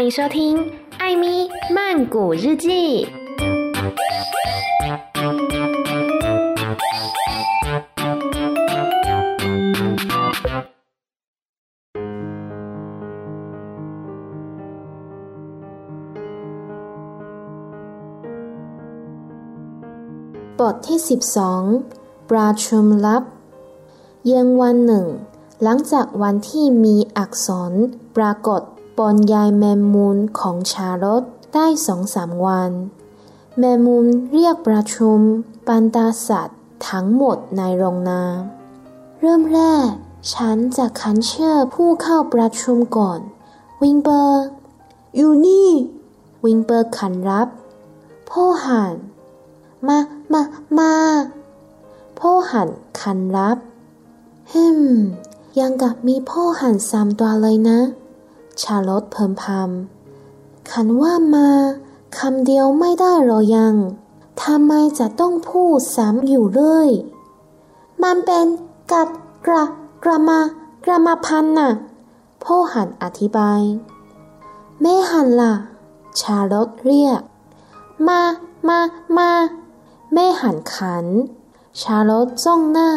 [0.00, 0.56] 欢迎收听《
[0.98, 3.06] 艾咪曼谷日记》。
[20.58, 20.98] บทที่
[21.68, 23.22] 12 ประชุมลับ
[24.24, 25.06] เย็นวันหนึ่ง
[25.62, 27.72] หลังจากวันที่มีอักษร
[28.16, 28.62] ปรากฏ
[28.97, 31.23] บนยายแมมมูลของชาลด
[31.53, 32.71] ได้สองสามวัน
[33.57, 35.19] แมมมูลเรียกประชุม
[35.67, 36.59] ปันตาสัตว์
[36.89, 38.23] ทั้งหมดในโรงนา
[39.19, 39.91] เริ่มแรก
[40.33, 43.19] ฉันจะขันเชื่อผู้เข้าประชุมก่อน
[43.81, 44.45] วิงเบอร์
[45.15, 45.69] อยู่นี่
[46.45, 47.47] วิงเบอร์ขันรับ
[48.29, 48.93] พ่อหัน
[49.87, 49.97] มา
[50.31, 50.41] มา
[50.77, 50.93] มา
[52.19, 52.69] พ่อหัน
[53.01, 53.57] ขันรับ
[54.53, 54.79] ฮึม
[55.59, 57.79] ยังกับมีพ่อหันสามตัวเลยนะ
[58.61, 61.49] ชาลอตเพิ่มพำขันว่ามา
[62.17, 63.75] คำเดียวไม่ได้หรอยัง
[64.43, 66.89] ทำไมจะต้องพูดซ้ำอยู่เลย
[68.03, 68.45] มันเป็น
[68.91, 69.09] กัด
[69.45, 69.63] กระ
[70.03, 70.39] กระมา
[70.85, 71.71] กระมาพันน่ะ
[72.43, 73.61] พ่อหันอธิบาย
[74.81, 75.53] แม่หันล่ะ
[76.19, 77.21] ชาลอตเรียก
[78.07, 78.21] มา
[78.67, 78.79] มา
[79.17, 79.29] มา
[80.13, 81.05] แม่หันขัน
[81.81, 82.91] ชาลอตจ้องหน้า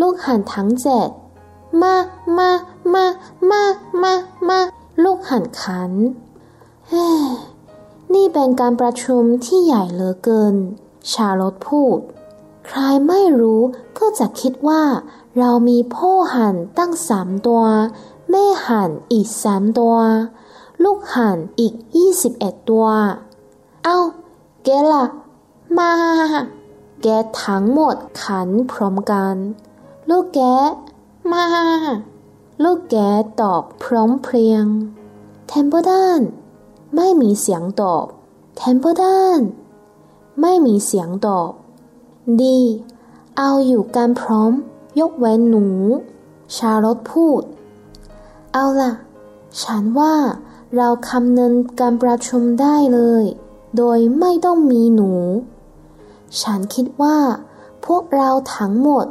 [0.00, 1.08] ลูกหันทั้งเจ็ด
[1.82, 1.94] มา
[2.38, 2.50] มา
[2.94, 3.04] มา
[3.50, 3.62] มา
[4.02, 4.12] มา
[4.48, 4.58] มา
[5.02, 5.92] ลูกหันขัน
[6.88, 7.08] เฮ้
[8.14, 10.54] นี่เป็นการประชุมที่ใหญ่เหลือเกิน
[11.12, 11.98] ชาลอตพูด
[12.66, 13.62] ใครไม่รู้
[13.98, 14.82] ก็จะคิดว่า
[15.38, 17.62] เรามีพ่อหันตั้งสามตัว
[18.30, 19.96] แม่ห่านอีกสามตัว
[20.84, 22.86] ลูกห่านอีกยี่สิบเอ็ดตัว
[23.84, 23.98] เอ้า
[24.64, 25.04] แกะล่ะ
[25.78, 25.92] มา
[27.02, 27.06] แกะ
[27.42, 29.34] ทั้งหมดขานพร้อมกัน
[30.08, 30.40] ลูกแกะ
[31.32, 31.46] มา
[32.62, 32.96] ลูกแกะ
[33.40, 34.64] ตอบพร้อมเพรียง
[35.48, 36.20] เทมเปิลตัน
[36.96, 38.06] ไม่มีเสียงตอบ
[38.56, 39.40] เทมเปิลตัน
[40.40, 41.50] ไม่มีเสียงตอบ
[42.42, 42.58] ดี
[43.38, 44.52] เอาอยู่กันพร้อม
[45.00, 45.66] ยกเว้นหนู
[46.56, 47.42] ชาลอตพูด
[48.52, 48.92] เอาล่ะ
[49.62, 50.14] ฉันว่า
[50.76, 53.24] เราคำนึงการประชุมได้เลย
[53.76, 55.12] โดยไม่ต้องมีหนู
[56.40, 57.18] ฉันคิดว่า
[57.86, 59.06] พวกเราทั้งหมด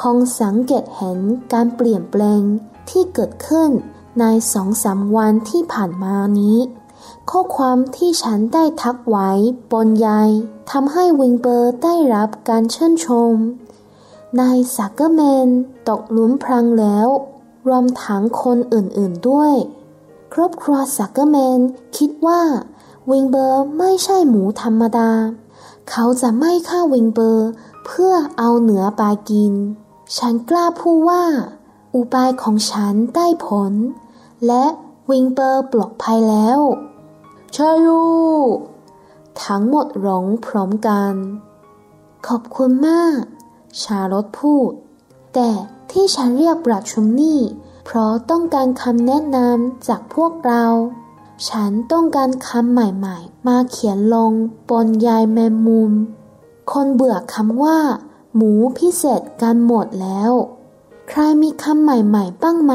[0.00, 1.18] คงสังเกตเห็น
[1.52, 2.42] การเปลี่ยนแปลง
[2.90, 3.70] ที่เกิดขึ้น
[4.20, 6.58] ในสองสามวันที่ผ่านมานี้
[7.30, 9.30] ข้อความที่ฉันได้ทักไว้
[9.72, 10.30] อุบาย
[10.70, 13.32] ทำให้วิลเบอร์ได้รับการชื่นชม
[14.40, 15.48] นายซัคเกอร์แมน
[15.88, 17.08] ตกหลุมพรางแล้ว
[17.68, 19.54] รวมทั้งคนอื่นๆด้วย
[20.32, 21.58] ครอบครัวซัคเกอร์แมน
[21.96, 22.42] คิดว่า
[23.10, 25.10] วิลเบอร์ไม่ใช่หมูธรรมดา
[25.90, 27.48] เขาจะไม่ฆ่าวิลเบอร์
[27.84, 29.52] เพื่อเอาเนื้อมากิน
[30.18, 31.24] ฉันกล้าพูดว่า
[31.94, 33.72] อุบายของฉันได้ผล
[34.46, 34.64] และ
[35.10, 36.60] วิงเบอร์ปลอดภัยแล้ว
[37.54, 38.02] ช่ลู
[39.44, 41.12] ทั้งหมดร้องพร้อมกัน
[42.26, 43.20] ขอบคุณมาก
[43.82, 44.70] ชาลอตพูด
[45.34, 45.50] แต่
[45.90, 47.40] ที่ฉันเรียกประชุมนี่
[47.84, 50.64] เพราะต้องการคำแนะนำจากพวกเรา
[51.48, 54.32] ฉันต้องการคำใหม่ๆ มาเขียนลง
[54.70, 55.92] บนยายแมมมุม
[56.72, 57.78] คนเบื่อคำว่า
[58.36, 60.32] หมูพิเศษกันหมดแล้ว
[61.08, 62.74] ใครมีคำใหม่ๆบ้างไหม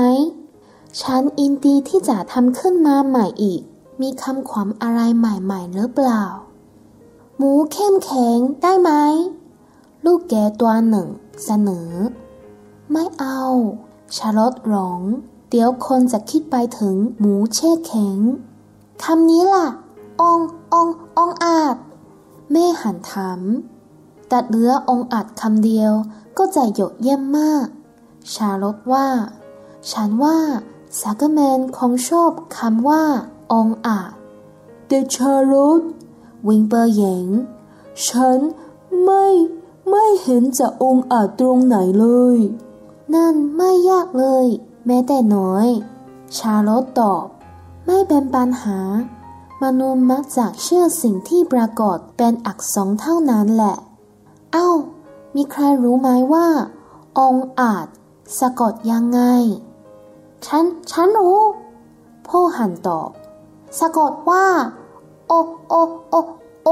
[1.01, 3.61] ฉันอินดีที่จะทำขึ้นมาใหม่อีก
[4.01, 6.23] มีคำขวัญอะไรใหม่ๆหรือเปล่า
[7.37, 8.91] หมูเข้มแข็งได้ไหม
[10.05, 11.07] ลูกแกตัวหนึ่ง
[11.43, 11.91] เสนอ
[12.91, 13.41] ไม่เอา
[14.17, 15.01] ชาลอตร้อง
[15.49, 18.17] เดี๋ยวคนจะคิดไปถึงหมูแช่แข็ง
[19.03, 19.67] คำนี้ล่ะ
[20.21, 20.39] อง
[20.73, 21.75] อง องอาจ
[22.51, 23.41] แม่หันถาม
[24.31, 25.93] ตัดเหลือองอาจคำเดียว
[26.37, 27.67] ก็จะยอดเยี่ยมมาก
[28.33, 29.07] ชาร์ล็อตว่า
[29.91, 30.39] ฉันว่า
[30.99, 33.03] ซัคเกอร์แมนคงชอบคำว่า
[33.51, 34.11] องอาจ
[34.87, 35.81] แต่ชาร์ล็อต
[36.47, 37.27] วิลเบอร์แย้ง
[38.05, 38.39] ฉัน
[39.03, 39.25] ไม่
[39.89, 42.37] ไม่เห็นจะองอาจตรงไหนเลย
[43.15, 44.45] นั่นไม่ยากเลย
[44.85, 45.67] แม้แต่น้อย
[46.37, 47.25] ชาร์ล็อตตอบ
[47.85, 48.79] ไม่เป็นปัญหา
[49.63, 53.75] มนุษย์มักจะเชื่อสิ่งที่ปรากฏเป็นอักษรเท่านั้นแหละ
[54.57, 54.69] อ้า
[55.35, 56.47] มีใครรู้ไหมว่า
[57.19, 57.87] องอาจ
[58.39, 59.21] สะกดยังไง
[60.45, 61.39] ฉัน ฉันรู้
[62.27, 63.09] พ่อหันตอบ
[63.79, 64.45] สะกดว่า
[65.27, 65.33] โอ
[65.69, 65.75] โอ
[66.09, 66.15] โอ
[66.63, 66.69] โอ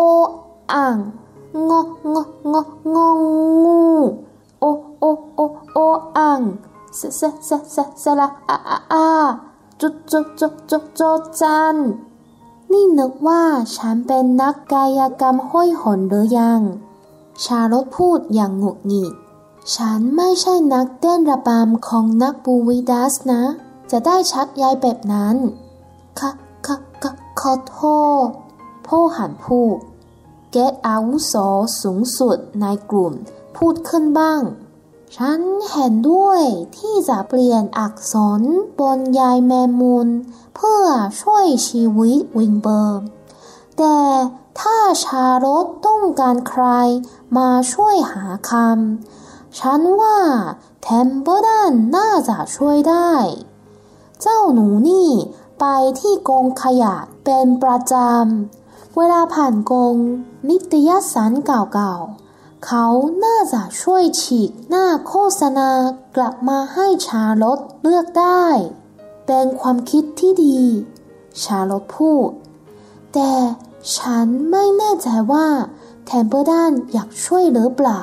[0.73, 0.97] อ่าง
[1.69, 2.17] งงง
[2.53, 2.55] ง
[2.95, 2.97] ง
[3.63, 3.81] งู
[4.61, 4.65] โอ
[4.99, 5.05] โอ
[5.35, 5.41] โอ
[5.73, 5.77] โอ
[6.17, 6.41] อ่าง
[6.95, 9.07] เซเซเซเซละอาอาอา
[9.79, 11.75] จุจุจุจุจุจัน
[12.71, 13.43] นี่นึกว่า
[13.75, 16.61] ฉันเป็นนักกายกรรมห้อยหนหรือยัง
[17.43, 19.13] ชาลดพูดอย่างหงุดหงิด
[19.75, 23.43] ฉันไม่ใช่นักเต้นระบำของนักบูวิดัสนะ
[23.91, 25.35] จะได้ชักยายแบบนั้น
[26.19, 26.31] ค่ะ
[26.65, 27.11] ค่ะค่ะ
[27.51, 27.79] อโท
[28.25, 28.27] ษ
[28.87, 29.77] พ่อหันพูด
[30.51, 31.33] เกตอาวุโส
[31.81, 33.13] สูงสุดในกลุ่ม
[33.55, 34.41] พูดขึ้นบ้าง
[35.17, 35.39] ฉัน
[35.71, 36.41] เห็นด้วย
[36.77, 38.41] ที่จะเปลี่ยนอักษร
[38.79, 40.07] บนยายแมมมูล
[40.55, 40.83] เพื่อ
[41.21, 43.01] ช่วยชีวิตวิงเบอร์
[43.77, 43.95] แต่
[44.59, 46.63] ถ้าชารถต้องการใคร
[47.37, 50.19] มาช่วยหาคำ ฉันว่า
[50.81, 53.11] เทมเบอร์ดันน่าจะช่วยได้
[54.21, 55.09] เจ้าหนูนี่
[55.59, 55.65] ไป
[55.99, 59.95] ที่กองขยะเป็นประจำ เวลาผ่านกอง
[60.49, 62.85] นิตยสารเก่าๆ เขา
[63.23, 65.69] น่าจะช่วยฉีกหน้าโฆษณา
[66.15, 68.45] กลับมาให้ชาลดเลือกได้
[69.27, 70.59] เป็นความคิดที่ดี
[71.43, 72.29] ชาลดพูด
[73.13, 73.31] แต่
[73.93, 75.47] ฉันไม่แน่ใจว่า
[76.05, 78.01] แทมเปอร์ดันอยากช่วยหรือเปล่า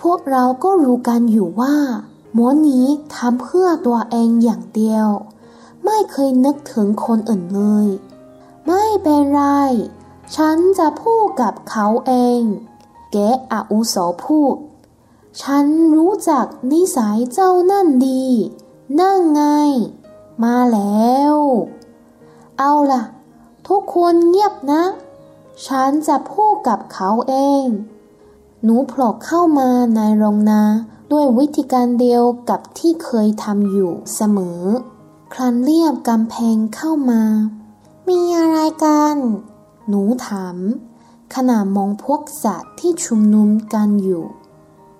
[0.00, 1.76] พวกเราก็รู้กันอยู่ว่า
[2.34, 5.08] หมอนนี้ทำเพื่อตัวเองอย่างเดียว
[5.84, 7.86] ไม่เคยนึกถึงคนอื่นเลย
[8.66, 9.42] ไม่เป็นไร
[10.36, 12.42] ฉันจะพูดกับเขาเอง
[13.12, 13.16] แก
[13.52, 14.56] อาอุโสพูด
[15.42, 15.64] ฉัน
[15.96, 18.24] รู้จักนิสัยเจ้านั่นดี
[19.00, 19.42] นั่งไง
[20.44, 21.34] มาแล้ว
[22.58, 23.02] เอาล่ะ
[23.68, 24.82] ทุกคนเงียบนะ
[25.66, 27.64] ฉันจะพูดกับเขาเอง
[28.62, 30.62] หนูโผล่เข้ามาในโรงนา
[31.12, 34.60] ด้วยวิธีการเดียวกับที่เคยทำอยู่เสมอ
[35.32, 37.22] คลันเรียบกำแพงเข้ามา
[38.08, 39.16] มีอะไรกัน
[39.88, 40.56] หนูถาม
[41.34, 44.24] ขณะมองพวกสัตว์ที่ชุมนุมกันอยู่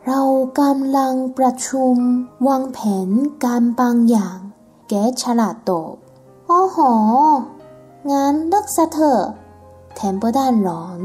[0.06, 0.22] เรา
[0.60, 1.94] กำลังประชุม
[2.46, 3.08] วางแผน
[3.44, 4.38] การบางอย่าง
[4.88, 4.92] แก
[5.22, 5.94] ฉลาดตอบ
[6.46, 6.78] โอ้โห
[8.08, 9.22] งั้นเลิกซะเถอะ
[9.94, 11.00] แทมเปอร์ด้านร้อน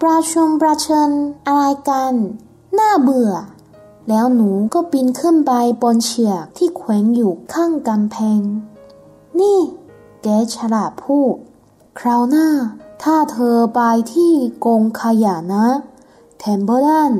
[0.00, 1.10] ประชุมประเชิญ
[1.46, 2.14] อะไรกัน
[2.78, 3.32] น่าเบื่อ
[4.08, 8.40] แล้วหนูก็ปีนขึ้นไปบนเชือกที่แขวนอยู่ข้างกำแพง
[9.38, 9.58] นี่
[10.22, 11.34] แกฉลาดพูด
[11.98, 12.48] คราวหน้า
[13.02, 13.80] ถ้าเธอไป
[14.12, 14.32] ที่
[14.64, 15.66] กองขยะนะ
[16.38, 17.12] แทมเบอร์ดัน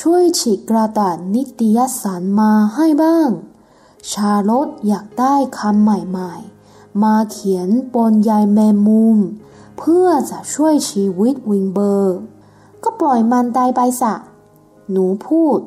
[0.00, 3.28] ช่วยฉีกกระดาษนิตยสารมาให้บ้าง
[4.10, 6.51] ชาลดอยากได้คำใหม่ๆ
[7.02, 9.16] มาเขียนบนยายแมมมุม
[9.78, 12.16] เพื่อจะช่วยชีวิตวิงเบอร์
[12.82, 14.14] ก็ปล่อยมันตายไปสะ
[14.90, 15.58] หนูพูด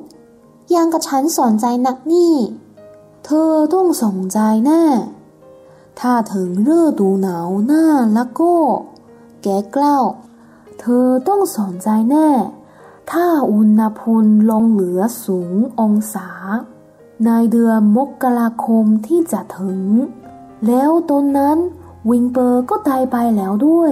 [0.73, 2.35] ยังกับฉันสนใจนักนี่
[3.25, 4.85] เธอต้องสนใจแน่
[5.99, 6.69] ถ้าถึงฤ
[6.99, 8.53] ดูหนาวหน้าแล้วก็
[9.41, 10.05] แกกล่าว
[10.79, 12.29] เธอต้องสนใจแน่
[13.11, 16.29] ถ้าอุณหภูมิลงเหลือสูงองศา
[17.25, 19.81] ในเดือนมกราคมที่จะถึง
[20.67, 21.57] แล้วตอนนั้น
[22.09, 23.91] วิงเปอร์ก็ตายไปแล้วด้วย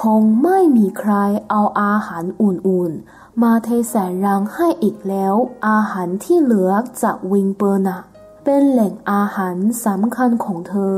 [0.00, 1.12] คงไม่มีใคร
[1.50, 5.34] เอาอาหารอุ่นๆ มาเทใส่รางให้อีกแล้ว
[5.68, 6.70] อาหารที่เหลือ
[7.02, 8.00] จากวิลเบอร์น่ะ
[8.44, 9.56] เป็นแหล่งอาหาร
[9.86, 10.94] สำคัญของเธอ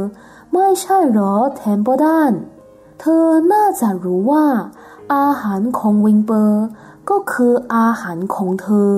[0.52, 2.32] ไม่ใช่หรอเทมเปิลตัน
[3.00, 4.46] เธอน่าจะรู้ว่า
[5.14, 6.64] อาหารของวิลเบอร์
[7.10, 8.92] ก็คืออาหารของเธอ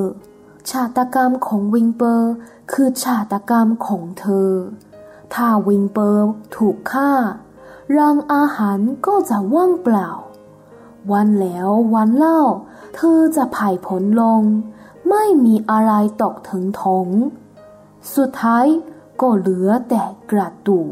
[0.71, 2.31] ชะตากรรมของวิลเบอร์
[2.73, 4.51] คือชะตากรรมของเธอ
[5.35, 7.13] ถ้าวิงเปอร์ถูกฆ่า
[7.97, 10.11] รังอาหารก็จะว่างเปล่า
[11.13, 12.41] วันแล้ววันเล่า
[12.95, 14.43] เธอจะผ่ายผลลง
[15.09, 15.93] ไม่มีอะไร
[16.23, 17.09] ตกถึงท้อง
[18.15, 18.67] สุดท้าย
[19.21, 20.91] ก็เหลือแต่กระดูก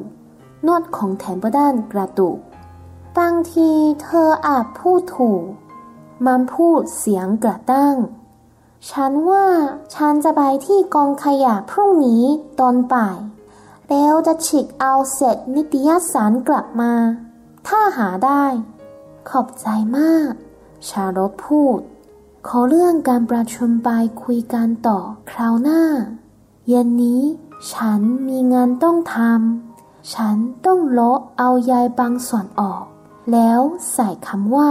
[0.67, 2.39] นวดของแทนปร์ด้านกระดูก
[3.19, 3.71] บางที
[4.03, 5.45] เธออาจพูดถูก
[6.27, 7.97] มันพูดเสียงกระตั้ง
[8.91, 9.47] ฉันว่า
[9.95, 12.25] ฉันจะไปที่กองขยะพรุ่งนี้
[12.61, 13.19] ตอนบ่าย
[13.95, 16.93] ล้วจะฉีกเอาเศษนิตยสารกลับมา
[17.67, 18.45] ถ้าหาได้
[19.29, 19.67] ขอบใจ
[19.99, 20.33] มาก
[20.89, 21.81] ชาลอตพูด
[22.47, 23.91] ขอเรื่องการประชุมไป
[24.23, 24.99] คุยกันต่อ
[25.31, 25.83] คราวหน้า
[26.69, 27.23] เย็นนี้
[27.73, 30.37] ฉันมีงานต้องทำ ฉัน
[30.67, 32.85] ต้องเลาะเอายายบางส่วนออก
[33.33, 33.61] แล้ว
[33.93, 34.71] ใส่คำว่า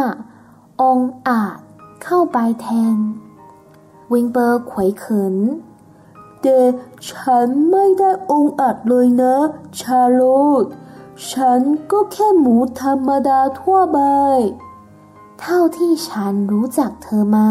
[0.81, 1.57] องอาจ
[2.03, 2.97] เข้าไปแทน
[4.13, 5.35] วิงเบอร์ขวยเขิน
[6.43, 6.59] แต่
[7.09, 9.35] ฉันไม่ได้องอาจเลยนะ
[9.79, 10.21] ชาโล
[10.61, 10.63] ต
[11.31, 13.99] ฉันก็แค่หมูธรรมดาทั่วไป
[15.39, 17.49] เท่าที่ฉันรู้จักเธอมา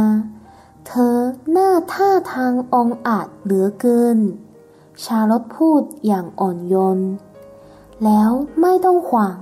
[0.86, 1.16] เธอ
[1.50, 4.18] หน้าท่าทางองอาจเหลือเกิน
[5.04, 6.98] ชาลอตพูดอย่างอ่อนโยน
[8.04, 8.30] แล้ว
[8.60, 9.36] ไม่ต้องห่วง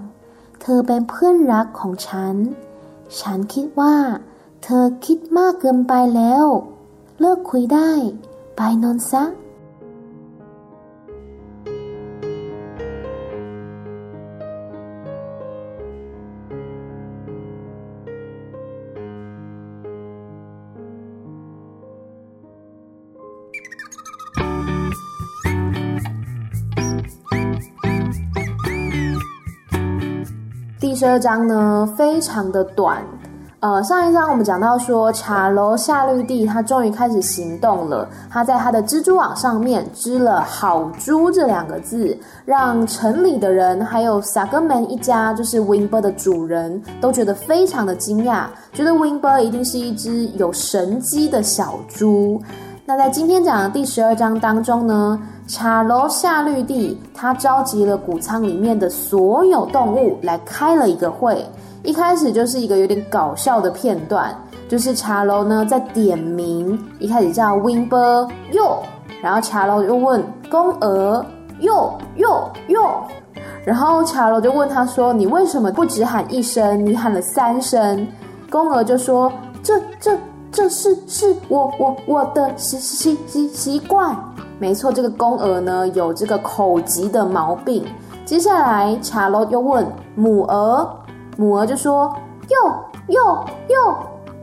[0.60, 2.34] เธอเป็นเพื่อนรักของฉัน
[3.20, 3.96] ฉันคิดว่า
[4.64, 6.44] เธอคิดมากเกินไปแล้ว
[7.20, 7.90] เลิกคุยได้
[8.56, 9.24] ไปนอนซะ
[31.00, 33.02] 十二章呢，非常的短。
[33.60, 38.06] 呃，上一章我们讲到说，茶楼夏绿蒂他终于开始行动了。
[38.28, 42.14] 他在他的蜘蛛网上面织了“好猪”这两个字，
[42.44, 52.42] 让城里的人还有萨格门一家，就是 Wimber 的主人，都觉得非常的惊讶，觉得 Wimber 一定是一只有神机的小猪。
[52.90, 55.16] 那在今天讲的第十二章当中呢，
[55.46, 61.46] 茶楼夏绿地他召集了谷仓里面的所有动物来开了一个会。
[61.84, 64.34] 一开始就是一个有点搞笑的片段，
[64.68, 68.82] 就是茶楼呢在点名，一开始叫 Wimber 哟，
[69.22, 70.20] 然后茶楼又问
[70.50, 71.24] 公鹅
[71.60, 73.04] 哟哟哟，
[73.64, 76.84] 然后茶楼就问他说：“你为什么不只喊一声？
[76.84, 78.04] 你喊了三声？”
[78.50, 79.32] 公鹅就说
[79.62, 80.18] ：“这这
[80.52, 84.16] 这是是我我我的习习习习惯。”
[84.58, 87.84] 没错，这个公鹅呢有这个口疾的毛病。
[88.24, 90.88] 接下来茶楼又问母鹅。
[91.36, 92.14] 母鹅就说
[92.50, 92.56] ：“哟
[93.08, 93.96] 哟哟！”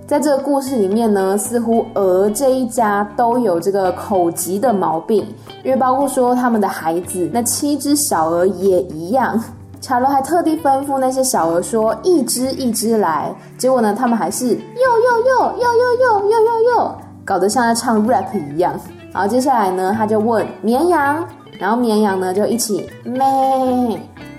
[0.08, 5.28] 在这个故事里面呢，似乎鹅这一家都有这个口疾的毛病，
[5.64, 9.40] 因为包括说他们的孩子那七只小鹅也一样。
[9.88, 18.77] 茶楼还特地吩咐那些小鹅说：“一只一只来。”结果呢，他们还是“又又又又又又又又又”，搞得像在唱 rap 一样。
[19.13, 21.25] 然后接下来呢，他就问绵羊，
[21.58, 23.22] 然后绵羊呢就一起咩，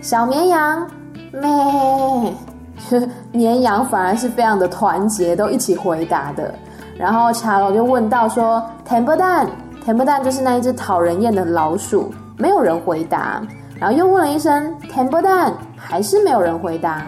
[0.02, 0.86] 小绵羊
[1.32, 2.34] 咩。
[3.32, 6.54] 绵羊反而是非常的团结，都一起回答的。
[6.94, 9.48] 然后茶楼就问到说：“temper 蛋
[9.82, 13.42] ，temper 蛋就是那一只讨人厌的老鼠。”没有人回答。
[13.80, 17.02] 然后又问了一声 “temper 蛋”，还是没有人回答。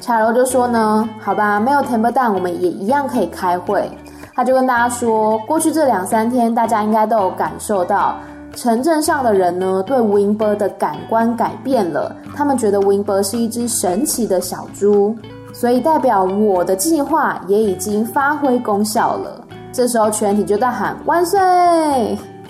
[0.00, 3.90] 茶楼就说呢：“好吧，没有 temper 蛋，我们也一样可以开会。”
[4.34, 8.16] 他就跟大家说：“过去这两三天，大家应该都有感受到。”
[8.54, 12.14] 城镇上的人呢，对 Wimber 的感官改变了。
[12.36, 15.16] 他们觉得 Wimber 是一只神奇的小猪，
[15.54, 19.40] 所以代表我的计划也已经发挥功效了。
[19.72, 21.38] 这时候全体就在喊万岁！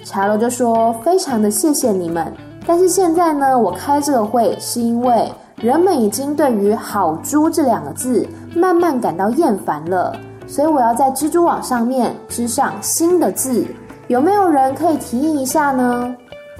[0.05, 2.33] 茶楼就说：“非常的谢谢你们，
[2.67, 10.15] 但是现在呢，我开这个会是因为人们已经对于‘好猪’这两个字慢慢感到厌烦了，
[10.47, 13.65] 所以我要在蜘蛛网上面织上新的字。”
[14.09, 16.15] 有没有人可以提议一下呢？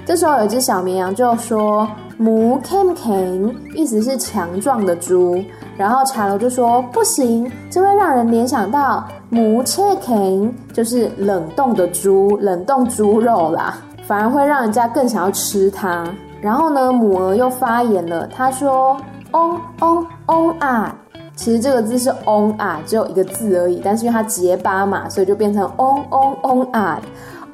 [0.05, 5.41] 这时候有一只小绵羊就说：“母 cam cam”，意思是强壮的猪。
[5.77, 16.05] 然后茶楼就说：“不行，这会让人联想到母 chicken，就是冷冻的猪，冷冻猪肉啦，反而会让人家更想要吃它。”
[16.41, 18.97] 然后呢，母鹅又发言了，他说
[19.31, 20.95] ：“on on on 啊，
[21.35, 26.99] 其实这个字是 on 啊，只有一个字而已，但是因为它结巴嘛，所以就变成 on on on 啊。”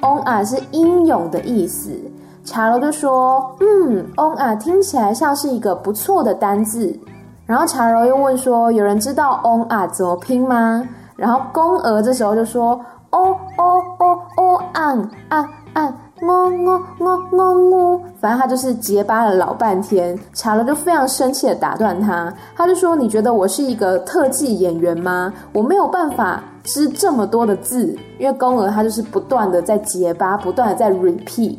[0.02, 1.90] on 啊是英勇的意思，
[2.42, 6.98] 茶楼就说：“嗯，on 啊听起来像是一个不错的单字。”
[7.44, 10.82] 然后茶楼又问说：“有人知道 on 啊怎么拼吗？”
[11.16, 12.80] 然后公鹅这时候就说
[13.12, 25.32] ：“哦哦哦哦，on 啊啊，哦哦哦哦哦，反正他就是结巴了老半天。”查了就非常生气的打断他，他就说：“你觉得我是一个特技演员吗？
[25.52, 31.56] 我没有办法。”织这么多的字，因为公鹅它就是不断的在结巴，不断的在 repeat。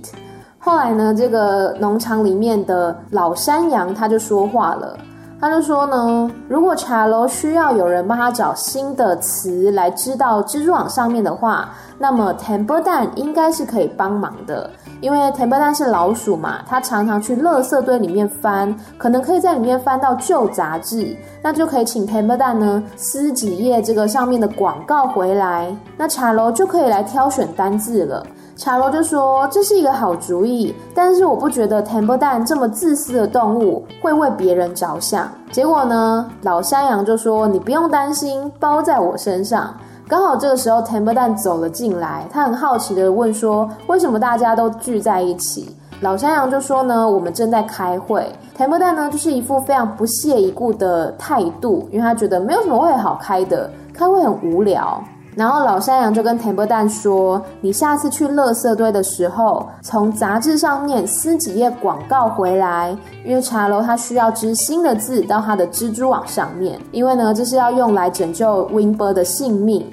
[0.60, 4.96] 后来呢，这个农场里面的老山羊他就说话了，
[5.42, 14.70] 他就说呢，如果茶楼需要有人帮他找新的词来织到蜘蛛网上面的话，那么 temper 蛋应该是可以帮忙的。
[15.02, 28.24] 因为 temper 蛋是老鼠嘛，它常常去垃圾堆里面翻，可能可以在里面翻到旧杂志，那就可以请 temper 蛋呢撕几页这个上面的广告回来，那茶楼就可以来挑选单字了。
[28.62, 35.28] 茶楼就说这是一个好主意，但是我不觉得 temper 蛋这么自私的动物会为别人着想。
[35.52, 39.74] 结果呢，老山羊就说你不用担心，包在我身上。
[40.08, 48.32] 刚好这个时候，Temper 蛋走了进来，他很好奇的问说：“为什么大家都聚在一起？”老山羊就说：“呢，我们正在开会。
[48.56, 55.04] ”Temper 蛋呢，就是一副非常不屑一顾的态度，因为他觉得没有什么会好开的，开会很无聊。
[55.36, 62.96] 然后老山羊就跟 Temper 蛋说：“你下次去垃圾堆的时候，从杂志上面撕几页广告回来，
[63.26, 69.86] 因为茶楼它需要织新的字到它的蜘蛛网上面，因为呢，这是要用来拯救 Wimber 的性命。”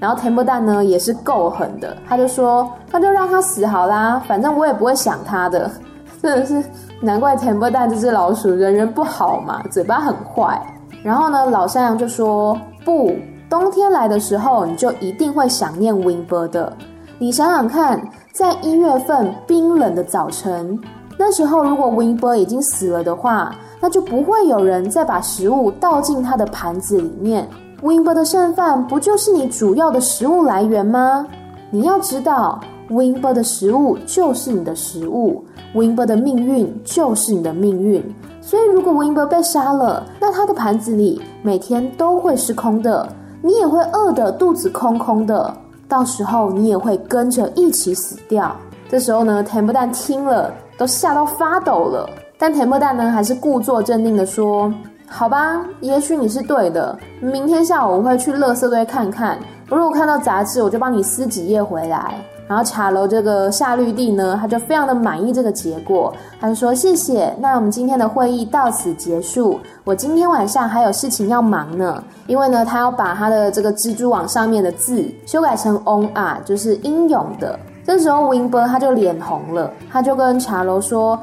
[0.00, 5.70] 然后 Temper 蛋呢也是够狠的，他就说，那就让他死好啦，反正我也不会想他的。
[6.20, 6.62] 真的是
[7.00, 10.60] 难怪 Temper 蛋这只老鼠人缘不好嘛，嘴巴很坏。
[11.02, 13.14] 然后呢，老山羊就说，不，
[13.54, 16.76] 冬天来的时候你就一定会想念 w i n b e r 的。
[17.20, 20.76] 你想想看，在一月份冰冷的早晨，
[21.16, 27.48] 那时候如果 Winber 已经死了的话，那就不会有人再把食物倒进他的盘子里面。
[27.80, 31.24] Winber 的剩饭不就是你主要的食物来源吗？
[31.70, 32.58] 你要知道
[32.90, 35.44] ，Winber 的食物就是你的食物
[35.76, 38.02] ，Winber 的命运就是你的命运。
[38.40, 43.08] 所以，如果 Winber 被杀了，那他的盘子里每天都会是空的，
[43.44, 45.54] 你也会饿得肚子空空的，
[45.86, 48.56] 到时候你也会跟着一起死掉。
[48.88, 52.08] 这时候呢，田不蛋听了都吓到发抖了，
[52.38, 54.72] 但田不蛋呢还是故作镇定的说
[55.06, 62.14] ：“好吧，也许你是对的，明天下午我会去垃圾堆看看，如果看到杂志，我就帮你撕几页回来。”
[62.46, 67.34] 然后茶楼这个夏绿蒂呢，他就非常的满意这个结果，他就说谢谢。
[67.40, 69.58] 那我们今天的会议到此结束。
[69.82, 77.58] 我今天晚上还有事情要忙呢，因为呢，他要把他的这个蜘蛛网上面的字修改成 on 啊，就是英勇的。
[77.82, 81.18] 这时候 Winber 他就脸红了，他就跟茶楼说：“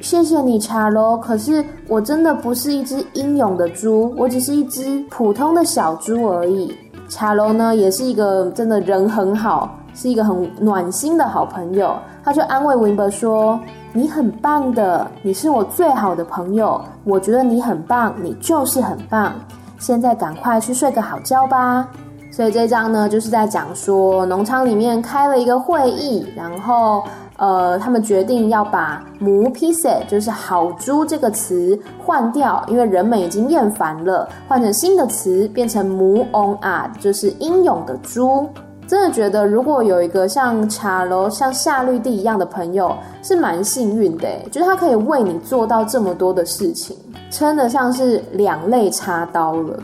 [0.00, 1.16] 谢谢你，茶楼。
[1.16, 6.74] 可是我真的不是一只英勇的猪，我只是一只普通的小猪而已。”
[7.08, 9.78] 茶楼呢，也是一个真的人很好。
[9.96, 13.58] 是一个很暖心的好朋友，他就安慰温伯说
[13.94, 19.32] ：“你很棒的，你是我最好的朋友，我觉得你很棒，你就是很棒。
[19.78, 21.88] 现在赶快去睡个好觉吧。”
[22.30, 27.02] 所以这章呢，就是在讲说农场里面开了一个会议，然后
[27.38, 38.46] 呃，他们决定要把“母 piece” 就是好猪这个词换掉，因为人们已经厌烦了，换成新的词，变成“母 on a”，就是英勇的猪。
[38.86, 44.28] 真的觉得，如果有一个像茶楼、像夏绿蒂一样的朋友，是蛮幸运的。
[44.50, 46.96] 就是他可以为你做到这么多的事情，
[47.30, 49.76] 称得上是两肋插刀了。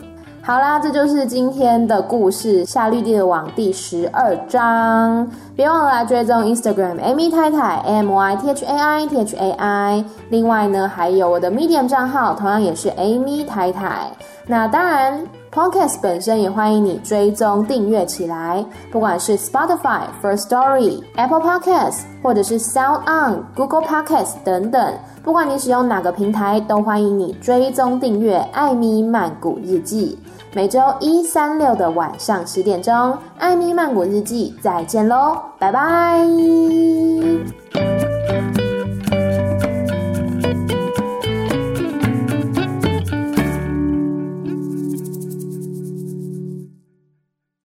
[0.44, 5.28] 好啦，这就是今天的故事《夏绿蒂的网》第十二章。
[5.54, 10.04] 别忘了来追踪 Instagram Amy 太太 M Y T H A I T H A I。
[10.30, 14.10] 另外呢，还有我的 Medium 账号，同样也是 Amy 太太。
[14.46, 15.24] 那当然。
[15.52, 30.18] Podcast 本身也欢迎你追踪订阅起来，不管是 Spotify、First Story、Apple Podcast，或者是 Sound On、Google Podcast 等等，不管你使用哪个平台，都欢迎你追踪订阅《艾咪曼谷日记》。
[30.54, 32.94] 每周一、三、六的晚上十点钟，
[33.38, 36.26] 《艾咪曼谷日记》再见喽，拜拜。